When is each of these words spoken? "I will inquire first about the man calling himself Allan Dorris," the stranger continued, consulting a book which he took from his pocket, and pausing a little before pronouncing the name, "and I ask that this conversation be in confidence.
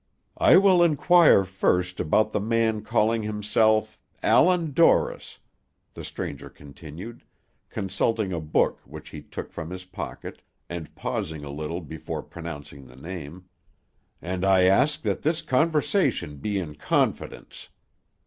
"I 0.39 0.57
will 0.57 0.81
inquire 0.81 1.43
first 1.43 1.99
about 1.99 2.31
the 2.31 2.39
man 2.39 2.81
calling 2.81 3.21
himself 3.21 3.99
Allan 4.23 4.73
Dorris," 4.73 5.37
the 5.93 6.03
stranger 6.03 6.49
continued, 6.49 7.23
consulting 7.69 8.33
a 8.33 8.39
book 8.39 8.79
which 8.83 9.09
he 9.09 9.21
took 9.21 9.51
from 9.51 9.69
his 9.69 9.85
pocket, 9.85 10.41
and 10.67 10.95
pausing 10.95 11.43
a 11.43 11.51
little 11.51 11.81
before 11.81 12.23
pronouncing 12.23 12.87
the 12.87 12.95
name, 12.95 13.45
"and 14.23 14.43
I 14.43 14.63
ask 14.63 15.03
that 15.03 15.21
this 15.21 15.43
conversation 15.43 16.37
be 16.37 16.57
in 16.57 16.73
confidence. 16.73 17.69